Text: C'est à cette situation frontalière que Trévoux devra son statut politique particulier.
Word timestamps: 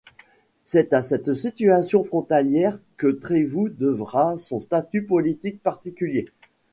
C'est 0.63 0.93
à 0.93 1.03
cette 1.03 1.31
situation 1.35 2.03
frontalière 2.03 2.79
que 2.97 3.05
Trévoux 3.05 3.69
devra 3.69 4.35
son 4.39 4.59
statut 4.59 5.05
politique 5.05 5.61
particulier. 5.61 6.25